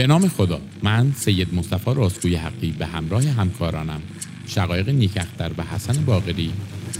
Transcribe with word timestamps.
به 0.00 0.06
نام 0.06 0.28
خدا 0.28 0.60
من 0.82 1.12
سید 1.16 1.54
مصطفی 1.54 1.94
راستگوی 1.94 2.34
حقی 2.34 2.70
به 2.78 2.86
همراه 2.86 3.22
همکارانم 3.22 4.02
شقایق 4.46 4.88
نیکختر 4.88 5.50
و 5.58 5.62
حسن 5.62 6.04
باقری 6.04 6.52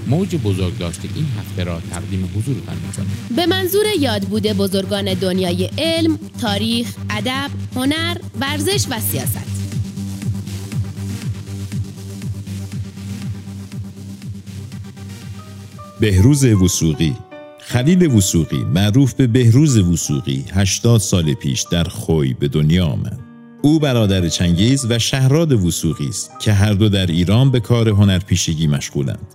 موج 0.07 0.37
بزرگ 0.37 0.79
داشته 0.79 1.09
این 1.15 1.27
هفته 1.39 1.65
را 1.65 1.81
تقدیم 1.91 2.31
حضورتان 2.37 2.77
می‌کنیم 2.87 3.11
به 3.37 3.47
منظور 3.47 3.85
یاد 4.01 4.23
بوده 4.23 4.55
بزرگان 4.55 5.15
دنیای 5.15 5.71
علم، 5.79 6.19
تاریخ، 6.41 6.95
ادب، 7.11 7.51
هنر، 7.77 8.17
ورزش 8.41 8.86
و 8.91 9.01
سیاست. 9.01 9.51
بهروز 16.01 16.45
وسوقی 16.45 17.17
خلیل 17.71 18.07
وسوقی 18.07 18.64
معروف 18.75 19.14
به 19.14 19.27
بهروز 19.27 19.79
وسوقی 19.79 20.45
80 20.52 21.00
سال 21.00 21.34
پیش 21.34 21.64
در 21.70 21.84
خوی 21.84 22.34
به 22.34 22.48
دنیا 22.48 22.87
آمد. 22.87 23.19
او 23.62 23.79
برادر 23.79 24.29
چنگیز 24.29 24.87
و 24.91 24.98
شهراد 24.98 25.52
وسوقی 25.52 26.09
است 26.09 26.30
که 26.41 26.52
هر 26.52 26.73
دو 26.73 26.88
در 26.88 27.06
ایران 27.06 27.51
به 27.51 27.60
کار 27.60 27.88
هنرپیشگی 27.88 28.66
مشغولند. 28.66 29.34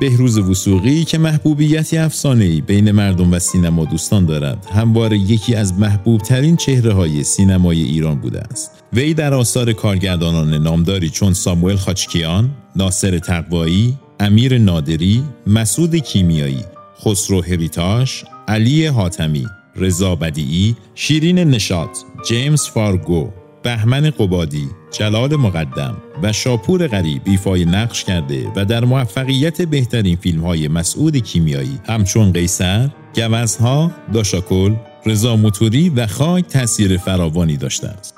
بهروز 0.00 0.38
وسوقی 0.38 1.04
که 1.04 1.18
محبوبیتی 1.18 1.98
افسانه‌ای 1.98 2.60
بین 2.60 2.90
مردم 2.90 3.32
و 3.32 3.38
سینما 3.38 3.84
دوستان 3.84 4.26
دارد 4.26 4.66
همواره 4.74 5.18
یکی 5.18 5.54
از 5.54 5.78
محبوب 5.78 6.20
ترین 6.20 6.56
چهره 6.56 6.92
های 6.92 7.22
سینمای 7.22 7.82
ایران 7.82 8.20
بوده 8.20 8.40
است 8.40 8.70
وی 8.92 9.14
در 9.14 9.34
آثار 9.34 9.72
کارگردانان 9.72 10.54
نامداری 10.54 11.08
چون 11.08 11.32
ساموئل 11.32 11.76
خاچکیان، 11.76 12.50
ناصر 12.76 13.18
تقوایی، 13.18 13.96
امیر 14.20 14.58
نادری، 14.58 15.22
مسعود 15.46 15.96
کیمیایی، 15.96 16.64
خسرو 17.04 17.42
هریتاش، 17.42 18.24
علی 18.48 18.86
حاتمی، 18.86 19.46
رضا 19.76 20.16
بدیعی، 20.16 20.76
شیرین 20.94 21.38
نشاط، 21.38 21.98
جیمز 22.28 22.62
فارگو، 22.62 23.30
بهمن 23.62 24.10
قبادی، 24.10 24.68
جلال 24.92 25.36
مقدم 25.36 25.96
و 26.22 26.32
شاپور 26.32 26.86
غریب 26.86 27.22
ایفای 27.24 27.64
نقش 27.64 28.04
کرده 28.04 28.52
و 28.56 28.64
در 28.64 28.84
موفقیت 28.84 29.62
بهترین 29.62 30.16
فیلم 30.16 30.40
های 30.40 30.68
مسعود 30.68 31.16
کیمیایی 31.16 31.80
همچون 31.88 32.32
قیصر، 32.32 32.90
گوزن‌ها، 33.14 33.90
داش 34.12 34.35
آکل، 34.35 34.74
رضا 35.06 35.36
موتوری 35.36 35.88
و 35.88 36.06
خاک 36.06 36.46
تاثیر 36.46 36.96
فراوانی 36.96 37.56
داشته 37.56 37.88
است. 37.88 38.14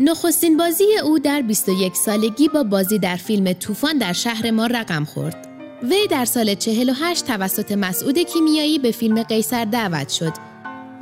نخستین 0.00 0.56
بازی 0.56 0.84
او 1.04 1.18
در 1.18 1.42
21 1.42 1.96
سالگی 1.96 2.48
با 2.48 2.62
بازی 2.62 2.98
در 2.98 3.16
فیلم 3.16 3.52
طوفان 3.52 3.98
در 3.98 4.12
شهر 4.12 4.50
ما 4.50 4.66
رقم 4.66 5.04
خورد. 5.04 5.45
وی 5.82 6.06
در 6.10 6.24
سال 6.24 6.54
48 6.54 7.26
توسط 7.26 7.72
مسعود 7.72 8.18
کیمیایی 8.18 8.78
به 8.78 8.90
فیلم 8.90 9.22
قیصر 9.22 9.64
دعوت 9.64 10.08
شد 10.08 10.32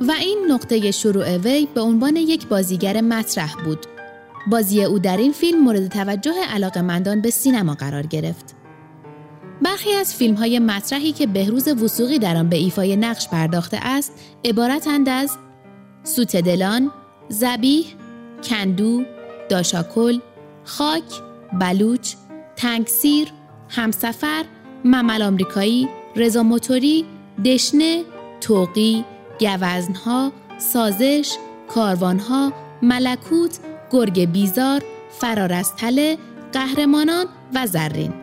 و 0.01 0.11
این 0.11 0.45
نقطه 0.49 0.91
شروع 0.91 1.37
وی 1.37 1.67
به 1.75 1.81
عنوان 1.81 2.15
یک 2.15 2.47
بازیگر 2.47 3.01
مطرح 3.01 3.53
بود. 3.65 3.85
بازی 4.47 4.83
او 4.83 4.99
در 4.99 5.17
این 5.17 5.31
فیلم 5.31 5.63
مورد 5.63 5.87
توجه 5.87 6.33
علاقمندان 6.49 7.21
به 7.21 7.29
سینما 7.29 7.73
قرار 7.73 8.05
گرفت. 8.05 8.55
برخی 9.61 9.93
از 9.93 10.15
فیلم 10.15 10.35
های 10.35 10.59
مطرحی 10.59 11.11
که 11.11 11.27
بهروز 11.27 11.67
وسوقی 11.67 12.19
در 12.19 12.37
آن 12.37 12.49
به 12.49 12.55
ایفای 12.55 12.95
نقش 12.95 13.29
پرداخته 13.29 13.77
است 13.81 14.11
عبارتند 14.45 15.09
از 15.09 15.37
سوت 16.03 16.35
دلان، 16.35 16.91
زبیح، 17.29 17.85
کندو، 18.43 19.03
داشاکل، 19.49 20.19
خاک، 20.63 21.03
بلوچ، 21.59 22.13
تنگسیر، 22.55 23.27
همسفر، 23.69 24.45
ممل 24.85 25.21
آمریکایی، 25.21 25.87
رضا 26.15 26.43
موتوری، 26.43 27.05
دشنه، 27.45 28.03
توقی، 28.41 29.05
گوزنها، 29.39 30.31
سازش، 30.57 31.35
کاروانها، 31.67 32.53
ملکوت، 32.81 33.59
گرگ 33.91 34.31
بیزار، 34.31 34.81
فرار 35.19 35.53
از 35.53 35.75
تله، 35.75 36.17
قهرمانان 36.53 37.25
و 37.55 37.67
زرین. 37.67 38.13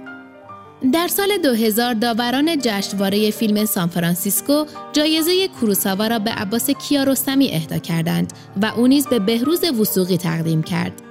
در 0.92 1.08
سال 1.08 1.28
2000 1.42 1.94
داوران 1.94 2.58
جشنواره 2.58 3.30
فیلم 3.30 3.64
سان 3.64 3.88
فرانسیسکو 3.88 4.64
جایزه 4.92 5.48
کروساوا 5.48 6.06
را 6.06 6.18
به 6.18 6.30
عباس 6.30 6.70
کیارستمی 6.70 7.50
اهدا 7.52 7.78
کردند 7.78 8.32
و 8.62 8.66
او 8.66 8.86
نیز 8.86 9.06
به 9.06 9.18
بهروز 9.18 9.64
وسوقی 9.64 10.16
تقدیم 10.16 10.62
کرد. 10.62 11.02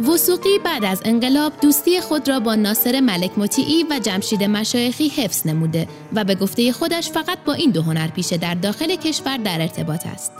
وسوقی 0.00 0.58
بعد 0.64 0.84
از 0.84 1.02
انقلاب 1.04 1.52
دوستی 1.62 2.00
خود 2.00 2.28
را 2.28 2.40
با 2.40 2.54
ناصر 2.54 3.00
ملک 3.00 3.30
مطیعی 3.36 3.84
و 3.90 3.98
جمشید 3.98 4.44
مشایخی 4.44 5.08
حفظ 5.08 5.46
نموده 5.46 5.88
و 6.12 6.24
به 6.24 6.34
گفته 6.34 6.72
خودش 6.72 7.10
فقط 7.10 7.38
با 7.46 7.52
این 7.52 7.70
دو 7.70 7.82
هنرپیشه 7.82 8.36
در 8.36 8.54
داخل 8.54 8.96
کشور 8.96 9.36
در 9.36 9.60
ارتباط 9.60 10.06
است. 10.06 10.32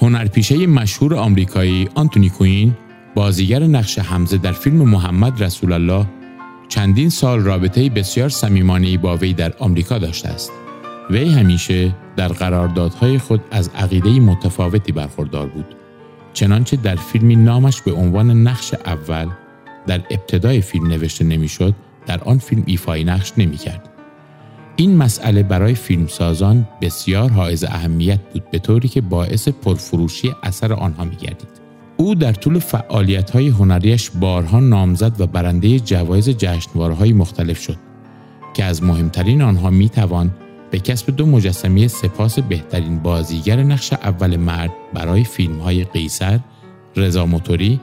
هنرپیشه 0.00 0.66
مشهور 0.66 1.14
آمریکایی 1.14 1.88
آنتونی 1.94 2.30
کوین 2.30 2.76
بازیگر 3.14 3.62
نقش 3.62 3.98
حمزه 3.98 4.36
در 4.36 4.52
فیلم 4.52 4.76
محمد 4.76 5.42
رسول 5.42 5.72
الله 5.72 6.06
چندین 6.68 7.10
سال 7.10 7.40
رابطه 7.40 7.88
بسیار 7.88 8.28
صمیمانه‌ای 8.28 8.96
با 8.96 9.16
وی 9.16 9.32
در 9.32 9.52
آمریکا 9.58 9.98
داشته 9.98 10.28
است. 10.28 10.52
وی 11.10 11.32
همیشه 11.32 11.94
در 12.16 12.28
قراردادهای 12.28 13.18
خود 13.18 13.40
از 13.50 13.70
عقیده 13.74 14.20
متفاوتی 14.20 14.92
برخوردار 14.92 15.46
بود. 15.46 15.83
چنانچه 16.34 16.76
در 16.76 16.96
فیلمی 16.96 17.36
نامش 17.36 17.82
به 17.82 17.92
عنوان 17.92 18.30
نقش 18.30 18.74
اول 18.74 19.28
در 19.86 20.00
ابتدای 20.10 20.60
فیلم 20.60 20.86
نوشته 20.86 21.24
نمی‌شد 21.24 21.74
در 22.06 22.20
آن 22.24 22.38
فیلم 22.38 22.62
ایفای 22.66 23.04
نقش 23.04 23.32
نمی‌کرد. 23.38 23.88
این 24.76 24.96
مسئله 24.96 25.42
برای 25.42 25.74
فیلمسازان 25.74 26.68
بسیار 26.82 27.30
حائز 27.30 27.64
اهمیت 27.64 28.20
بود 28.20 28.50
به 28.50 28.58
طوری 28.58 28.88
که 28.88 29.00
باعث 29.00 29.48
پرفروشی 29.48 30.34
اثر 30.42 30.72
آنها 30.72 31.04
می 31.04 31.16
گردید. 31.16 31.48
او 31.96 32.14
در 32.14 32.32
طول 32.32 32.58
فعالیت 32.58 33.30
های 33.30 33.48
هنریش 33.48 34.10
بارها 34.10 34.60
نامزد 34.60 35.20
و 35.20 35.26
برنده 35.26 35.80
جوایز 35.80 36.28
جشنوارهای 36.28 37.12
مختلف 37.12 37.60
شد 37.60 37.76
که 38.54 38.64
از 38.64 38.82
مهمترین 38.82 39.42
آنها 39.42 39.70
می 39.70 39.88
توان 39.88 40.30
به 40.70 40.78
کسب 40.78 41.16
دو 41.16 41.26
مجسمه 41.26 41.88
سپاس 41.88 42.38
بهترین 42.38 42.98
بازیگر 42.98 43.62
نقش 43.62 43.92
اول 43.92 44.36
مرد 44.36 44.70
برای 44.94 45.24
فیلم 45.24 45.58
های 45.58 45.84
قیصر، 45.84 46.40
رضا 46.96 47.26
موتوری 47.26 47.80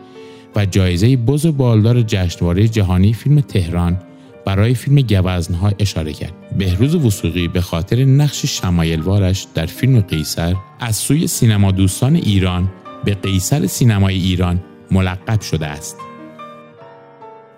و 0.55 0.65
جایزه 0.65 1.17
بز 1.17 1.45
بالدار 1.45 2.01
جشنواره 2.01 2.67
جهانی 2.67 3.13
فیلم 3.13 3.41
تهران 3.41 3.97
برای 4.45 4.73
فیلم 4.73 5.01
گوزنها 5.01 5.71
اشاره 5.79 6.13
کرد. 6.13 6.33
بهروز 6.57 6.95
وسوقی 6.95 7.47
به 7.47 7.61
خاطر 7.61 8.05
نقش 8.05 8.45
شمایلوارش 8.45 9.47
در 9.53 9.65
فیلم 9.65 9.99
قیصر 10.01 10.55
از 10.79 10.95
سوی 10.95 11.27
سینما 11.27 11.71
دوستان 11.71 12.15
ایران 12.15 12.71
به 13.05 13.13
قیصر 13.13 13.67
سینمای 13.67 14.15
ایران 14.15 14.63
ملقب 14.91 15.41
شده 15.41 15.67
است. 15.67 15.97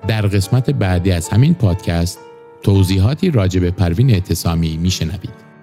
در 0.07 0.21
قسمت 0.21 0.69
بعدی 0.69 1.11
از 1.11 1.29
همین 1.29 1.53
پادکست 1.53 2.19
توضیحاتی 2.63 3.31
راجع 3.31 3.59
به 3.59 3.71
پروین 3.71 4.11
اعتصامی 4.11 4.77
میشنوید. 4.77 5.53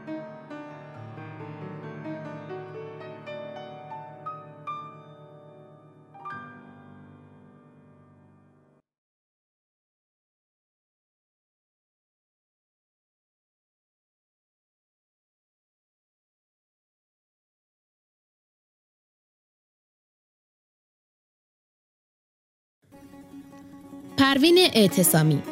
پروین 24.16 24.58
اعتصامی 24.74 25.42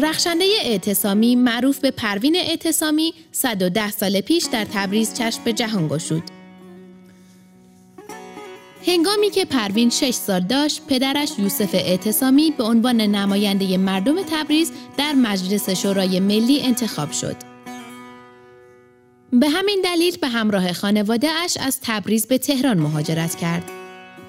رخشنده 0.00 0.44
اعتصامی 0.62 1.36
معروف 1.36 1.78
به 1.78 1.90
پروین 1.90 2.36
اعتصامی 2.36 3.14
110 3.32 3.90
سال 3.90 4.20
پیش 4.20 4.44
در 4.52 4.64
تبریز 4.64 5.14
چشم 5.14 5.44
به 5.44 5.52
جهان 5.52 5.88
گشود. 5.88 6.22
هنگامی 8.86 9.30
که 9.30 9.44
پروین 9.44 9.90
6 9.90 10.10
سال 10.10 10.40
داشت، 10.40 10.82
پدرش 10.88 11.30
یوسف 11.38 11.74
اعتصامی 11.74 12.50
به 12.50 12.64
عنوان 12.64 13.00
نماینده 13.00 13.76
مردم 13.76 14.22
تبریز 14.22 14.72
در 14.96 15.12
مجلس 15.12 15.70
شورای 15.70 16.20
ملی 16.20 16.60
انتخاب 16.62 17.12
شد. 17.12 17.36
به 19.32 19.48
همین 19.48 19.80
دلیل 19.84 20.16
به 20.16 20.28
همراه 20.28 20.72
خانواده 20.72 21.28
اش 21.30 21.56
از 21.56 21.78
تبریز 21.82 22.26
به 22.26 22.38
تهران 22.38 22.78
مهاجرت 22.78 23.34
کرد. 23.34 23.70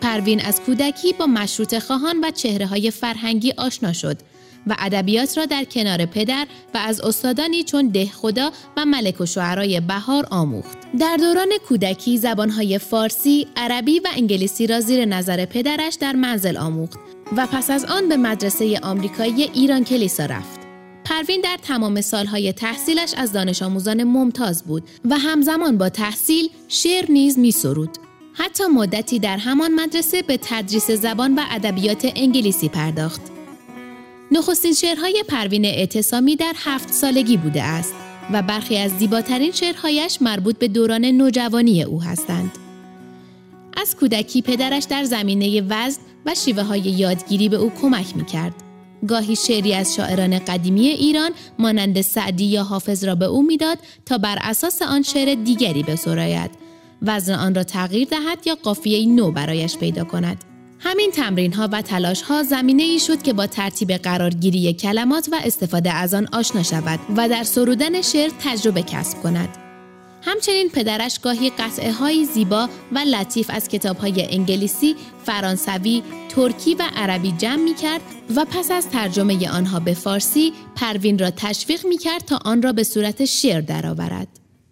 پروین 0.01 0.41
از 0.41 0.61
کودکی 0.61 1.13
با 1.13 1.25
مشروط 1.25 1.79
خواهان 1.79 2.19
و 2.23 2.31
چهره 2.31 2.65
های 2.65 2.91
فرهنگی 2.91 3.53
آشنا 3.57 3.93
شد 3.93 4.17
و 4.67 4.75
ادبیات 4.79 5.37
را 5.37 5.45
در 5.45 5.63
کنار 5.63 6.05
پدر 6.05 6.47
و 6.73 6.77
از 6.77 7.01
استادانی 7.01 7.63
چون 7.63 7.87
ده 7.87 8.05
خدا 8.05 8.51
و 8.77 8.85
ملک 8.85 9.21
و 9.21 9.25
شعرای 9.25 9.79
بهار 9.79 10.27
آموخت. 10.31 10.77
در 10.99 11.17
دوران 11.17 11.49
کودکی 11.69 12.17
زبانهای 12.17 12.77
فارسی، 12.77 13.47
عربی 13.55 13.99
و 13.99 14.07
انگلیسی 14.15 14.67
را 14.67 14.79
زیر 14.79 15.05
نظر 15.05 15.45
پدرش 15.45 15.95
در 15.95 16.13
منزل 16.13 16.57
آموخت 16.57 16.99
و 17.37 17.47
پس 17.47 17.69
از 17.69 17.85
آن 17.85 18.09
به 18.09 18.17
مدرسه 18.17 18.79
آمریکایی 18.83 19.43
ایران 19.43 19.83
کلیسا 19.83 20.25
رفت. 20.25 20.59
پروین 21.05 21.41
در 21.41 21.57
تمام 21.61 22.01
سالهای 22.01 22.53
تحصیلش 22.53 23.13
از 23.17 23.33
دانش 23.33 23.61
آموزان 23.61 24.03
ممتاز 24.03 24.63
بود 24.63 24.83
و 25.05 25.17
همزمان 25.17 25.77
با 25.77 25.89
تحصیل 25.89 26.49
شعر 26.67 27.11
نیز 27.11 27.39
می 27.39 27.51
سرود. 27.51 27.89
حتی 28.33 28.63
مدتی 28.67 29.19
در 29.19 29.37
همان 29.37 29.73
مدرسه 29.73 30.21
به 30.21 30.39
تدریس 30.41 30.91
زبان 30.91 31.35
و 31.35 31.41
ادبیات 31.51 32.11
انگلیسی 32.15 32.69
پرداخت. 32.69 33.21
نخستین 34.31 34.73
شعرهای 34.73 35.23
پروین 35.27 35.65
اعتصامی 35.65 36.35
در 36.35 36.53
هفت 36.57 36.93
سالگی 36.93 37.37
بوده 37.37 37.63
است 37.63 37.93
و 38.33 38.41
برخی 38.41 38.77
از 38.77 38.91
زیباترین 38.91 39.51
شعرهایش 39.51 40.21
مربوط 40.21 40.57
به 40.57 40.67
دوران 40.67 41.05
نوجوانی 41.05 41.83
او 41.83 42.01
هستند. 42.01 42.51
از 43.77 43.95
کودکی 43.95 44.41
پدرش 44.41 44.83
در 44.83 45.03
زمینه 45.03 45.61
وزن 45.69 46.01
و 46.25 46.35
شیوه 46.35 46.63
های 46.63 46.79
یادگیری 46.79 47.49
به 47.49 47.57
او 47.57 47.71
کمک 47.81 48.17
می 48.17 48.25
کرد. 48.25 48.53
گاهی 49.07 49.35
شعری 49.35 49.73
از 49.73 49.95
شاعران 49.95 50.39
قدیمی 50.39 50.87
ایران 50.87 51.31
مانند 51.59 52.01
سعدی 52.01 52.45
یا 52.45 52.63
حافظ 52.63 53.03
را 53.03 53.15
به 53.15 53.25
او 53.25 53.43
می‌داد 53.43 53.77
تا 54.05 54.17
بر 54.17 54.37
اساس 54.41 54.81
آن 54.81 55.01
شعر 55.01 55.35
دیگری 55.35 55.83
بسراید 55.83 56.51
وزن 57.01 57.33
آن 57.33 57.55
را 57.55 57.63
تغییر 57.63 58.07
دهد 58.07 58.47
یا 58.47 58.55
قافیه 58.63 59.05
نو 59.05 59.31
برایش 59.31 59.77
پیدا 59.77 60.03
کند 60.03 60.50
همین 60.83 61.11
تمرین 61.11 61.53
ها 61.53 61.69
و 61.71 61.81
تلاش 61.81 62.21
ها 62.21 62.43
زمینه 62.43 62.83
ای 62.83 62.99
شد 62.99 63.21
که 63.21 63.33
با 63.33 63.47
ترتیب 63.47 63.91
قرارگیری 63.91 64.73
کلمات 64.73 65.29
و 65.31 65.35
استفاده 65.43 65.93
از 65.93 66.13
آن 66.13 66.27
آشنا 66.33 66.63
شود 66.63 66.99
و 67.17 67.29
در 67.29 67.43
سرودن 67.43 68.01
شعر 68.01 68.29
تجربه 68.43 68.81
کسب 68.81 69.21
کند. 69.23 69.49
همچنین 70.21 70.69
پدرش 70.69 71.19
گاهی 71.19 71.49
قطعه 71.49 71.91
های 71.91 72.25
زیبا 72.25 72.69
و 72.91 72.99
لطیف 72.99 73.49
از 73.53 73.67
کتاب 73.67 73.97
های 73.97 74.33
انگلیسی، 74.35 74.95
فرانسوی، 75.25 76.03
ترکی 76.29 76.75
و 76.75 76.83
عربی 76.95 77.31
جمع 77.31 77.63
می 77.63 77.73
کرد 77.73 78.01
و 78.35 78.45
پس 78.45 78.71
از 78.71 78.89
ترجمه 78.89 79.49
آنها 79.49 79.79
به 79.79 79.93
فارسی 79.93 80.53
پروین 80.75 81.19
را 81.19 81.31
تشویق 81.31 81.85
می 81.85 81.97
کرد 81.97 82.25
تا 82.25 82.39
آن 82.45 82.61
را 82.61 82.73
به 82.73 82.83
صورت 82.83 83.25
شعر 83.25 83.61
درآورد. 83.61 84.27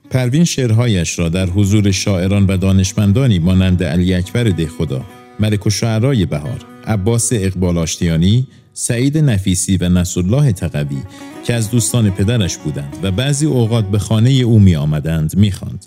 پروین 0.09 0.43
شعرهایش 0.43 1.19
را 1.19 1.29
در 1.29 1.45
حضور 1.45 1.91
شاعران 1.91 2.45
و 2.45 2.57
دانشمندانی 2.57 3.39
مانند 3.39 3.83
علی 3.83 4.13
اکبر 4.13 4.43
دهخدا، 4.43 5.05
ملک 5.39 5.67
و 5.67 5.69
شعرای 5.69 6.25
بهار، 6.25 6.65
عباس 6.87 7.29
اقبال 7.33 7.77
آشتیانی، 7.77 8.47
سعید 8.73 9.17
نفیسی 9.17 9.77
و 9.77 9.89
نصرالله 9.89 10.51
تقوی 10.51 11.01
که 11.45 11.53
از 11.53 11.71
دوستان 11.71 12.11
پدرش 12.11 12.57
بودند 12.57 12.97
و 13.03 13.11
بعضی 13.11 13.45
اوقات 13.45 13.85
به 13.85 13.99
خانه 13.99 14.29
او 14.29 14.59
می 14.59 14.75
آمدند 14.75 15.37
می 15.37 15.51
خاند. 15.51 15.85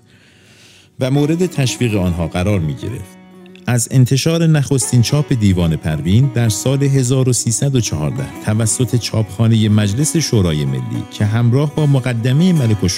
و 1.00 1.10
مورد 1.10 1.46
تشویق 1.46 1.94
آنها 1.94 2.28
قرار 2.28 2.60
می 2.60 2.74
گرفت. 2.74 3.22
از 3.66 3.88
انتشار 3.90 4.46
نخستین 4.46 5.02
چاپ 5.02 5.32
دیوان 5.32 5.76
پروین 5.76 6.30
در 6.34 6.48
سال 6.48 6.82
1314 6.82 8.24
توسط 8.44 8.96
چاپخانه 8.96 9.68
مجلس 9.68 10.16
شورای 10.16 10.64
ملی 10.64 11.02
که 11.10 11.24
همراه 11.24 11.74
با 11.74 11.86
مقدمه 11.86 12.52
ملک 12.52 12.84
و 12.84 12.88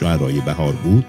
بهار 0.47 0.73
بود 0.73 1.05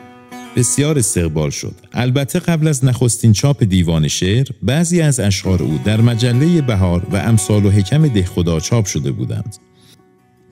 بسیار 0.56 1.00
استقبال 1.00 1.50
شد. 1.50 1.76
البته 1.94 2.40
قبل 2.40 2.68
از 2.68 2.86
نخستین 2.86 3.34
چاپ 3.34 3.64
دیوان 3.64 4.08
شعر 4.08 4.48
بعضی 4.64 5.02
از 5.02 5.20
اشعار 5.20 5.64
او 5.64 5.80
در 5.86 6.02
مجله 6.02 6.62
بهار 6.62 7.08
و 7.12 7.16
امثال 7.16 7.66
و 7.66 7.72
حکم 7.72 8.08
دهخدا 8.08 8.60
چاپ 8.60 8.86
شده 8.86 9.12
بودند. 9.12 9.56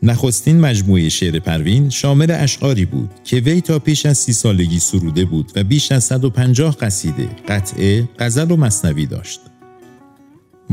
نخستین 0.04 0.60
مجموعه 0.60 1.10
شعر 1.10 1.40
پروین 1.40 1.90
شامل 1.90 2.32
اشعاری 2.32 2.86
بود 2.86 3.10
که 3.24 3.38
وی 3.38 3.62
تا 3.62 3.80
پیش 3.80 4.06
از 4.06 4.18
سی 4.18 4.34
سالگی 4.34 4.80
سروده 4.80 5.26
بود 5.26 5.52
و 5.56 5.64
بیش 5.64 5.92
از 5.92 6.04
150 6.04 6.78
قصیده، 6.78 7.30
قطعه، 7.48 8.10
غزل 8.20 8.52
و 8.52 8.56
مصنوی 8.56 9.06
داشت. 9.06 9.40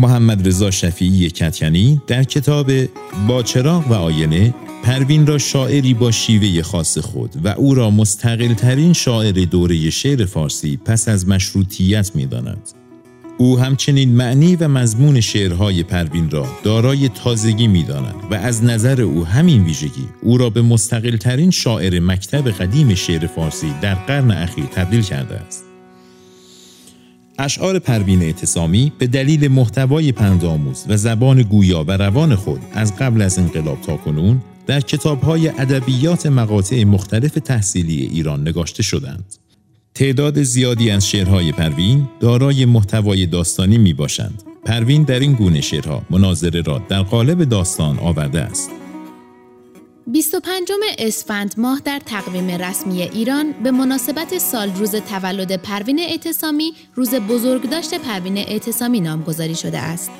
محمد 0.01 0.49
رضا 0.49 0.71
شفیعی 0.71 1.31
کتکنی 1.31 2.03
در 2.07 2.25
کتاب 2.25 2.71
با 3.29 3.43
چراغ 3.43 3.91
و 3.91 3.95
آینه 3.95 4.55
پروین 4.83 5.27
را 5.27 5.39
شاعری 5.39 5.95
با 5.95 6.11
شیوه 6.11 6.63
خاص 6.63 6.99
خود 6.99 7.31
و 7.45 7.49
او 7.49 7.75
را 7.75 7.91
مستقل 7.91 8.55
ترین 8.55 8.93
شاعر 8.93 9.33
دوره 9.33 9.91
شعر 9.91 10.25
فارسی 10.25 10.77
پس 10.77 11.09
از 11.09 11.29
مشروطیت 11.29 12.17
می 12.17 12.27
داند. 12.27 12.69
او 13.39 13.59
همچنین 13.59 14.13
معنی 14.13 14.57
و 14.57 14.69
مضمون 14.69 15.21
شعرهای 15.21 15.83
پروین 15.83 16.31
را 16.31 16.47
دارای 16.65 17.09
تازگی 17.09 17.69
می 17.69 17.83
داند 17.83 18.15
و 18.31 18.35
از 18.35 18.65
نظر 18.65 19.01
او 19.03 19.27
همین 19.27 19.65
ویژگی 19.65 20.09
او 20.23 20.39
را 20.39 20.51
به 20.51 20.63
مستقل 20.63 21.17
ترین 21.17 21.51
شاعر 21.51 22.01
مکتب 22.01 22.49
قدیم 22.49 22.95
شعر 22.95 23.27
فارسی 23.27 23.73
در 23.83 23.95
قرن 23.95 24.31
اخیر 24.31 24.65
تبدیل 24.65 25.03
کرده 25.03 25.35
است. 25.35 25.70
اشعار 27.41 27.79
پروین 27.79 28.23
اعتصامی 28.23 28.93
به 28.99 29.07
دلیل 29.07 29.49
محتوای 29.49 30.13
پندآموز 30.13 30.85
و 30.89 30.97
زبان 30.97 31.43
گویا 31.43 31.85
و 31.85 31.91
روان 31.91 32.35
خود 32.35 32.61
از 32.73 32.97
قبل 32.97 33.23
از 33.23 33.39
انقلاب 33.39 33.81
تا 33.81 33.97
کنون 33.97 34.43
در 34.67 34.81
کتابهای 34.81 35.49
ادبیات 35.49 36.27
مقاطع 36.27 36.85
مختلف 36.85 37.33
تحصیلی 37.33 38.03
ایران 38.03 38.41
نگاشته 38.41 38.83
شدند. 38.83 39.35
تعداد 39.95 40.43
زیادی 40.43 40.91
از 40.91 41.09
شعرهای 41.09 41.53
پروین 41.53 42.09
دارای 42.21 42.65
محتوای 42.65 43.27
داستانی 43.27 43.79
می 43.79 43.93
باشند. 43.93 44.43
پروین 44.65 45.03
در 45.03 45.21
این 45.21 45.33
گونه 45.33 45.61
شعرها 45.61 46.03
مناظره 46.11 46.61
را 46.61 46.83
در 46.89 47.03
قالب 47.03 47.45
داستان 47.45 47.99
آورده 47.99 48.41
است. 48.41 48.71
25 50.13 50.69
اسفند 50.99 51.55
ماه 51.59 51.81
در 51.85 51.99
تقویم 51.99 52.49
رسمی 52.51 53.03
ایران 53.03 53.53
به 53.53 53.71
مناسبت 53.71 54.39
سال 54.39 54.75
روز 54.75 54.95
تولد 54.95 55.63
پروین 55.63 56.01
اعتصامی 56.01 56.73
روز 56.95 57.15
بزرگداشت 57.15 57.95
پروین 57.95 58.39
اعتصامی 58.39 59.01
نامگذاری 59.01 59.55
شده 59.55 59.79
است. 59.79 60.11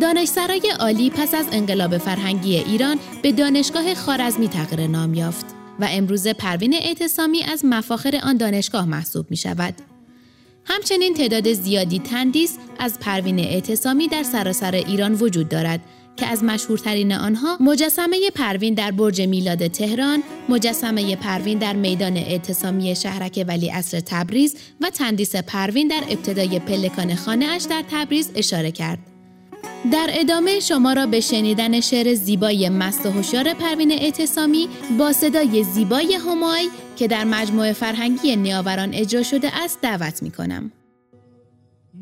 دانشسرای 0.00 0.72
عالی 0.80 1.10
پس 1.10 1.34
از 1.34 1.46
انقلاب 1.52 1.98
فرهنگی 1.98 2.56
ایران 2.56 2.98
به 3.22 3.32
دانشگاه 3.32 3.94
خارزمی 3.94 4.48
تغییر 4.48 4.86
نام 4.86 5.14
یافت 5.14 5.46
و 5.80 5.86
امروز 5.90 6.28
پروین 6.28 6.74
اعتصامی 6.74 7.42
از 7.42 7.64
مفاخر 7.64 8.20
آن 8.22 8.36
دانشگاه 8.36 8.84
محسوب 8.84 9.26
می 9.30 9.36
شود. 9.36 9.74
همچنین 10.64 11.14
تعداد 11.14 11.52
زیادی 11.52 11.98
تندیس 11.98 12.58
از 12.78 12.98
پروین 13.00 13.38
اعتصامی 13.38 14.08
در 14.08 14.22
سراسر 14.22 14.74
ایران 14.74 15.14
وجود 15.14 15.48
دارد 15.48 15.80
که 16.16 16.26
از 16.26 16.44
مشهورترین 16.44 17.12
آنها 17.12 17.56
مجسمه 17.60 18.30
پروین 18.34 18.74
در 18.74 18.90
برج 18.90 19.20
میلاد 19.20 19.66
تهران، 19.66 20.22
مجسمه 20.48 21.16
پروین 21.16 21.58
در 21.58 21.72
میدان 21.72 22.16
اعتصامی 22.16 22.96
شهرک 22.96 23.44
ولی 23.48 23.70
عصر 23.70 24.00
تبریز 24.00 24.56
و 24.80 24.90
تندیس 24.90 25.36
پروین 25.36 25.88
در 25.88 26.02
ابتدای 26.10 26.58
پلکان 26.58 27.14
خانه 27.14 27.46
اش 27.46 27.62
در 27.62 27.84
تبریز 27.90 28.30
اشاره 28.34 28.70
کرد. 28.70 28.98
در 29.92 30.10
ادامه 30.10 30.60
شما 30.60 30.92
را 30.92 31.06
به 31.06 31.20
شنیدن 31.20 31.80
شعر 31.80 32.14
زیبای 32.14 32.68
مست 32.68 33.06
و 33.06 33.10
هوشیار 33.10 33.54
پروین 33.54 33.92
اعتصامی 33.92 34.68
با 34.98 35.12
صدای 35.12 35.64
زیبای 35.64 36.14
همای 36.14 36.68
که 36.96 37.08
در 37.08 37.24
مجموعه 37.24 37.72
فرهنگی 37.72 38.36
نیاوران 38.36 38.94
اجرا 38.94 39.22
شده 39.22 39.62
است 39.64 39.78
دعوت 39.80 40.22
می 40.22 40.30
کنم. 40.30 40.72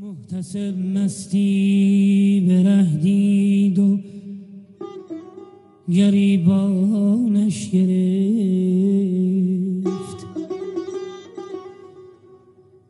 محتسب 0.02 0.74
مستی 0.94 2.46
برهدید 2.48 3.78
و 3.78 3.98
گریبانش 5.92 7.70
گرفت. 7.70 7.86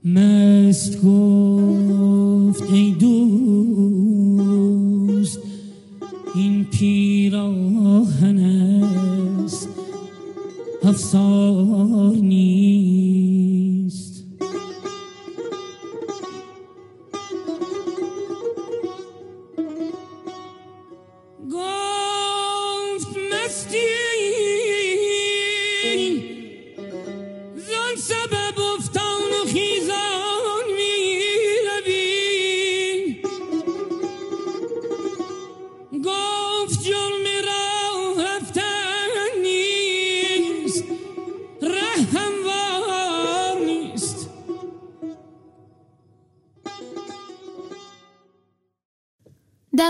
مست 0.05 1.03
گفت 1.03 2.63
ای 2.73 2.95
دوست 3.01 4.31
این 6.35 6.65
پیراهن 6.65 8.39
است. 8.39 9.69
افسار 10.83 11.40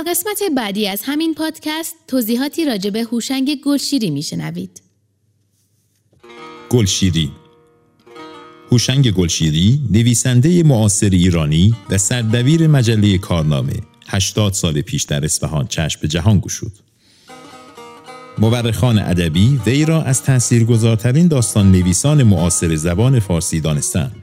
در 0.04 0.10
قسمت 0.10 0.42
بعدی 0.56 0.88
از 0.88 1.02
همین 1.04 1.34
پادکست 1.34 1.94
توضیحاتی 2.08 2.64
راجع 2.64 2.90
به 2.90 3.04
هوشنگ 3.04 3.60
گلشیری 3.64 4.10
میشنوید. 4.10 4.82
گلشیری 6.70 7.30
هوشنگ 8.70 9.10
گلشیری 9.10 9.80
نویسنده 9.90 10.62
معاصر 10.62 11.08
ایرانی 11.10 11.74
و 11.90 11.98
سردبیر 11.98 12.66
مجله 12.66 13.18
کارنامه 13.18 13.72
80 14.08 14.52
سال 14.52 14.80
پیش 14.80 15.02
در 15.02 15.24
اصفهان 15.24 15.66
چشم 15.66 16.00
به 16.02 16.08
جهان 16.08 16.38
گشود. 16.38 16.72
مورخان 18.38 18.98
ادبی 18.98 19.60
وی 19.66 19.84
را 19.84 20.02
از 20.02 20.22
تاثیرگذارترین 20.22 21.28
داستان 21.28 21.72
نویسان 21.72 22.22
معاصر 22.22 22.76
زبان 22.76 23.20
فارسی 23.20 23.60
دانستند. 23.60 24.19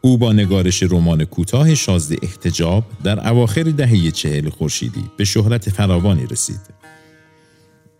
او 0.00 0.18
با 0.18 0.32
نگارش 0.32 0.82
رمان 0.82 1.24
کوتاه 1.24 1.74
شازده 1.74 2.16
احتجاب 2.22 2.84
در 3.04 3.28
اواخر 3.28 3.62
دهه 3.62 4.10
چهل 4.10 4.48
خورشیدی 4.48 5.04
به 5.16 5.24
شهرت 5.24 5.70
فراوانی 5.70 6.26
رسید. 6.26 6.60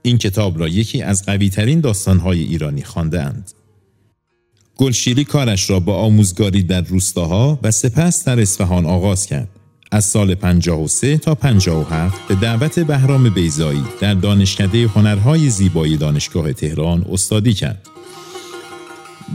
این 0.03 0.19
کتاب 0.19 0.61
را 0.61 0.69
یکی 0.69 1.03
از 1.03 1.27
قویترین 1.27 1.81
داستانهای 1.81 2.43
ایرانی 2.43 2.83
خانده 2.83 3.23
اند. 3.23 3.51
گلشیری 4.77 5.25
کارش 5.25 5.71
را 5.71 5.81
با 5.81 5.97
آموزگاری 5.97 6.63
در 6.63 6.81
روستاها 6.81 7.59
و 7.63 7.71
سپس 7.71 8.25
در 8.25 8.41
اصفهان 8.41 8.87
آغاز 8.87 9.27
کرد. 9.27 9.49
از 9.93 10.05
سال 10.05 10.35
53 10.35 11.19
تا 11.19 11.35
57 11.35 12.29
به 12.29 12.35
دعوت 12.35 12.79
بهرام 12.79 13.31
بیزایی 13.31 13.85
در 14.01 14.15
دانشکده 14.15 14.87
هنرهای 14.87 15.51
زیبایی 15.51 15.97
دانشگاه 15.97 16.53
تهران 16.53 17.07
استادی 17.11 17.55
کرد. 17.55 17.89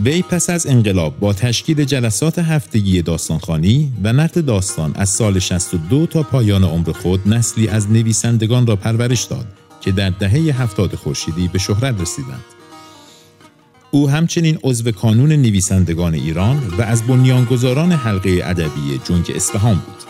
وی 0.02 0.22
پس 0.22 0.50
از 0.50 0.68
انقلاب 0.68 1.20
با 1.20 1.34
تشکیل 1.34 1.84
جلسات 1.84 2.40
هفتگی 2.40 3.02
داستانخانی 3.02 3.94
و 4.04 4.14
نقد 4.14 4.46
داستان 4.46 4.92
از 4.96 5.10
سال 5.10 5.40
62 5.40 6.06
تا 6.06 6.24
پایان 6.24 6.64
عمر 6.64 6.92
خود 6.92 7.28
نسلی 7.28 7.68
از 7.68 7.92
نویسندگان 7.92 8.68
را 8.68 8.76
پرورش 8.76 9.24
داد 9.24 9.46
که 9.82 9.92
در 9.92 10.10
دهه 10.10 10.62
هفتاد 10.62 10.96
خورشیدی 10.96 11.48
به 11.48 11.60
شهرت 11.60 12.02
رسیدند. 12.02 12.44
او 13.92 14.10
همچنین 14.10 14.60
عضو 14.64 14.92
کانون 14.92 15.32
نویسندگان 15.32 16.14
ایران 16.14 16.58
و 16.78 16.82
از 16.82 17.04
بنیانگذاران 17.04 17.92
حلقه 17.92 18.42
ادبی 18.44 19.02
جنگ 19.04 19.32
اصفهان 19.36 19.76
بود. 19.76 20.04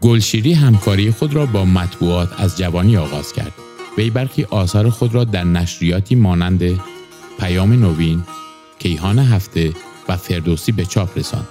گلشیری 0.00 0.52
همکاری 0.52 1.10
خود 1.10 1.34
را 1.34 1.46
با 1.46 1.64
مطبوعات 1.64 2.40
از 2.40 2.58
جوانی 2.58 2.96
آغاز 2.96 3.32
کرد. 3.32 3.52
وی 3.98 4.10
برخی 4.10 4.44
آثار 4.44 4.90
خود 4.90 5.14
را 5.14 5.24
در 5.24 5.44
نشریاتی 5.44 6.14
مانند 6.14 6.62
پیام 7.38 7.72
نوین، 7.72 8.22
کیهان 8.78 9.18
هفته 9.18 9.72
و 10.08 10.16
فردوسی 10.16 10.72
به 10.72 10.84
چاپ 10.84 11.18
رساند. 11.18 11.48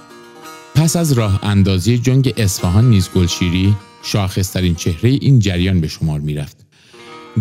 پس 0.74 0.96
از 0.96 1.12
راه 1.12 1.44
اندازی 1.44 1.98
جنگ 1.98 2.34
اصفهان 2.36 2.90
نیز 2.90 3.10
گلشیری 3.10 3.76
شاخصترین 4.02 4.74
چهره 4.74 5.10
این 5.10 5.38
جریان 5.38 5.80
به 5.80 5.88
شمار 5.88 6.20
می 6.20 6.34
رفت. 6.34 6.65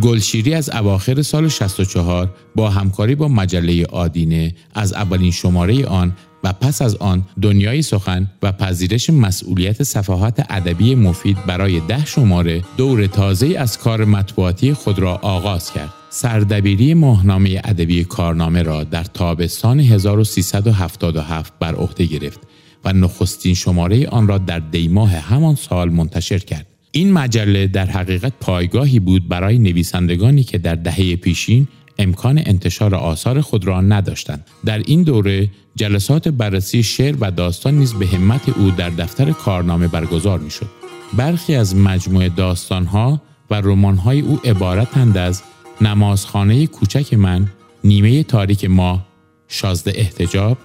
گلشیری 0.01 0.53
از 0.53 0.69
اواخر 0.69 1.21
سال 1.21 1.47
64 1.47 2.29
با 2.55 2.69
همکاری 2.69 3.15
با 3.15 3.27
مجله 3.27 3.85
آدینه 3.85 4.55
از 4.73 4.93
اولین 4.93 5.31
شماره 5.31 5.85
آن 5.85 6.13
و 6.43 6.53
پس 6.53 6.81
از 6.81 6.95
آن 6.95 7.23
دنیای 7.41 7.81
سخن 7.81 8.31
و 8.43 8.51
پذیرش 8.51 9.09
مسئولیت 9.09 9.83
صفحات 9.83 10.45
ادبی 10.49 10.95
مفید 10.95 11.45
برای 11.45 11.79
ده 11.79 12.05
شماره 12.05 12.63
دور 12.77 13.07
تازه 13.07 13.55
از 13.57 13.77
کار 13.77 14.05
مطبوعاتی 14.05 14.73
خود 14.73 14.99
را 14.99 15.15
آغاز 15.15 15.71
کرد. 15.71 15.93
سردبیری 16.09 16.93
ماهنامه 16.93 17.61
ادبی 17.63 18.03
کارنامه 18.03 18.63
را 18.63 18.83
در 18.83 19.03
تابستان 19.03 19.79
1377 19.79 21.53
بر 21.59 21.75
عهده 21.75 22.05
گرفت 22.05 22.39
و 22.85 22.93
نخستین 22.93 23.53
شماره 23.53 24.07
آن 24.07 24.27
را 24.27 24.37
در 24.37 24.59
دیماه 24.59 25.09
همان 25.09 25.55
سال 25.55 25.89
منتشر 25.89 26.39
کرد. 26.39 26.74
این 26.95 27.13
مجله 27.13 27.67
در 27.67 27.85
حقیقت 27.85 28.33
پایگاهی 28.41 28.99
بود 28.99 29.27
برای 29.27 29.57
نویسندگانی 29.57 30.43
که 30.43 30.57
در 30.57 30.75
دهه 30.75 31.15
پیشین 31.15 31.67
امکان 31.97 32.41
انتشار 32.45 32.95
آثار 32.95 33.41
خود 33.41 33.65
را 33.65 33.81
نداشتند. 33.81 34.47
در 34.65 34.77
این 34.77 35.03
دوره 35.03 35.49
جلسات 35.75 36.27
بررسی 36.27 36.83
شعر 36.83 37.15
و 37.19 37.31
داستان 37.31 37.73
نیز 37.73 37.93
به 37.93 38.07
همت 38.07 38.49
او 38.49 38.71
در 38.71 38.89
دفتر 38.89 39.31
کارنامه 39.31 39.87
برگزار 39.87 40.39
می‌شد. 40.39 40.69
برخی 41.13 41.55
از 41.55 41.75
مجموعه 41.75 42.29
داستانها 42.29 43.21
و 43.49 43.61
رمانهای 43.61 44.21
او 44.21 44.39
عبارتند 44.45 45.17
از 45.17 45.43
نمازخانه 45.81 46.67
کوچک 46.67 47.13
من، 47.13 47.47
نیمه 47.83 48.23
تاریک 48.23 48.65
ما، 48.65 49.05
شازده 49.47 49.93
احتجاب، 49.95 50.57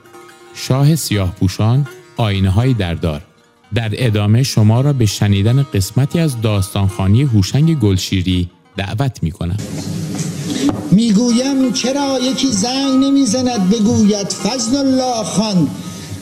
شاه 0.55 0.97
سیاه 0.97 1.35
پوشان، 1.35 1.87
آینه 2.17 2.51
های 2.51 2.75
دردار. 2.75 3.23
در 3.75 3.91
ادامه 3.93 4.43
شما 4.43 4.81
را 4.81 4.93
به 4.93 5.07
شنیدن 5.07 5.63
قسمتی 5.63 6.21
از 6.21 6.41
داستانخانی 6.41 7.23
هوشنگ 7.23 7.79
گلشیری 7.79 8.51
دعوت 8.77 9.23
می 9.23 9.31
کنم. 9.31 9.57
می‌گویم 10.91 11.73
چرا 11.73 12.19
یکی 12.23 12.53
زنگ 12.53 13.05
نمی‌زند 13.05 13.71
بگوید 13.71 14.27
فضل 14.33 14.77
الله 14.77 15.25
خان 15.25 15.69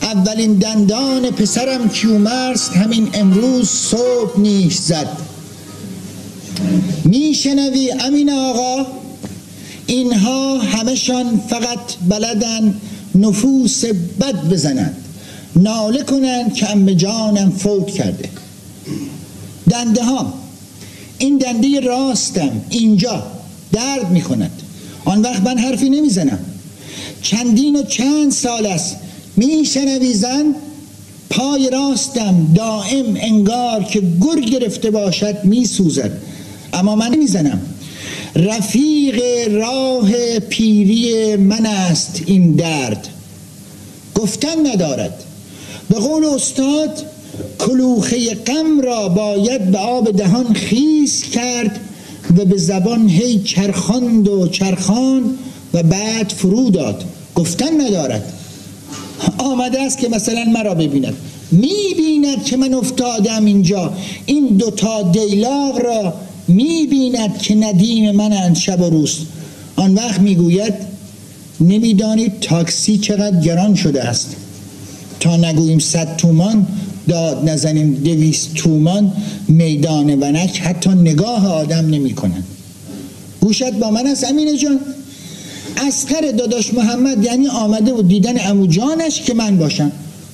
اولین 0.01 0.53
دندان 0.53 1.31
پسرم 1.31 1.89
کیومرس 1.89 2.69
همین 2.69 3.09
امروز 3.13 3.69
صبح 3.69 4.39
نیش 4.39 4.75
زد. 4.75 5.17
میشنوی 7.05 7.91
امین 7.91 8.29
آقا؟ 8.29 8.85
اینها 9.87 10.59
همشان 10.59 11.41
فقط 11.49 11.79
بلدن 12.09 12.81
نفوس 13.15 13.85
بد 14.19 14.49
بزنند. 14.49 14.97
ناله 15.61 16.03
کنند 16.03 16.53
که 16.53 16.69
ام 16.71 16.91
جانم 16.91 17.51
فوت 17.51 17.91
کرده. 17.91 18.29
دنده 19.71 20.03
ها 20.03 20.33
این 21.17 21.37
دنده 21.37 21.79
راستم 21.79 22.61
اینجا 22.69 23.23
درد 23.71 24.11
می 24.11 24.21
کند 24.21 24.51
آن 25.05 25.21
وقت 25.21 25.41
من 25.41 25.57
حرفی 25.57 25.89
نمی‌زنم. 25.89 26.39
چندین 27.21 27.75
و 27.75 27.83
چند 27.83 28.31
سال 28.31 28.65
است 28.65 28.95
میشنوی 29.37 30.13
زن 30.13 30.55
پای 31.29 31.69
راستم 31.69 32.53
دائم 32.55 33.05
انگار 33.15 33.83
که 33.83 33.99
گر 33.99 34.39
گرفته 34.39 34.91
باشد 34.91 35.43
میسوزد. 35.43 36.11
اما 36.73 36.95
من 36.95 37.09
نمی‌زنم. 37.09 37.61
رفیق 38.35 39.21
راه 39.51 40.39
پیری 40.39 41.35
من 41.35 41.65
است 41.65 42.21
این 42.25 42.51
درد. 42.51 43.07
گفتن 44.15 44.67
ندارد. 44.67 45.23
به 45.89 45.95
قول 45.95 46.25
استاد 46.25 47.05
کلوخه 47.59 48.35
غم 48.35 48.81
را 48.81 49.09
باید 49.09 49.71
به 49.71 49.77
آب 49.77 50.11
دهان 50.11 50.53
خیز 50.53 51.21
کرد 51.23 51.79
و 52.37 52.45
به 52.45 52.57
زبان 52.57 53.09
هی 53.09 53.39
چرخاند 53.39 54.27
و 54.27 54.47
چرخان 54.47 55.23
و 55.73 55.83
بعد 55.83 56.29
فرو 56.29 56.69
داد. 56.69 57.03
گفتن 57.35 57.81
ندارد. 57.81 58.33
آمده 59.37 59.81
است 59.81 59.97
که 59.97 60.09
مثلا 60.09 60.43
مرا 60.43 60.73
ببیند. 60.73 61.17
می‌بیند 61.51 62.45
که 62.45 62.57
من 62.57 62.73
افتادم 62.73 63.45
اینجا. 63.45 63.93
این 64.25 64.47
دوتا 64.47 65.01
دیلاغ 65.01 65.81
را 65.85 66.13
می‌بیند 66.47 67.37
که 67.37 67.55
ندیم 67.55 68.11
من 68.11 68.53
شب 68.53 68.81
و 68.81 68.89
روز. 68.89 69.17
آن 69.75 69.93
وقت 69.93 70.19
می‌گوید 70.19 70.73
نمی‌دانید 71.59 72.39
تاکسی 72.39 72.97
چقدر 72.97 73.41
گران 73.41 73.75
شده 73.75 74.03
است. 74.03 74.35
تا 75.19 75.37
نگوییم 75.37 75.79
صد 75.79 76.17
تومان 76.17 76.67
داد 77.07 77.49
نزنیم 77.49 77.93
دویست 77.93 78.53
تومان 78.53 79.13
میدان 79.47 80.23
ونک 80.23 80.59
حتی 80.59 80.89
نگاه 80.89 81.47
آدم 81.47 81.85
نمی 81.85 82.13
کنن. 82.13 82.43
گوشت 83.41 83.71
با 83.71 83.91
من 83.91 84.07
است 84.07 84.23
امینه 84.23 84.57
جان. 84.57 84.79
اسکر 85.87 86.31
داداش 86.37 86.73
محمد 86.73 87.23
یعنی 87.25 87.47
آمده 87.47 87.93
و 87.93 88.01
دیدن 88.01 88.49
امو 88.49 88.67
جانش 88.67 89.21
که 89.21 89.33
من 89.33 89.57
باشم. 89.57 89.91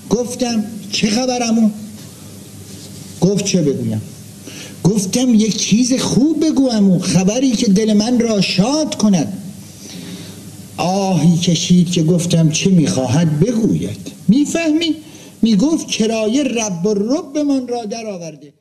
گفتم 0.10 0.64
چه 0.92 1.10
خبر 1.10 1.44
امو؟ 1.44 1.70
گفت 3.22 3.46
چه 3.46 3.62
بگویم؟ 3.62 4.02
گفتم 4.84 5.34
یک 5.34 5.58
چیز 5.58 5.94
خوب 5.94 6.46
بگو 6.46 6.70
امو 6.70 7.00
خبری 7.00 7.52
که 7.52 7.68
دل 7.68 7.94
من 7.94 8.20
را 8.20 8.42
شاد 8.42 8.96
کند. 8.96 9.34
آهی 10.78 11.38
کشید 11.38 11.92
که 11.92 12.04
گفتم 12.04 12.50
چه 12.50 12.70
می‌خواهد 12.70 13.40
بگوید؟ 13.40 14.15
می‌فهمی؟ 14.28 14.96
می‌گفت 15.42 15.88
کرایه 15.88 16.44
رب 16.44 16.86
و 16.86 16.94
رب 16.94 17.38
من 17.38 17.68
را 17.68 17.86
در 17.86 18.08
آورده 18.08 18.54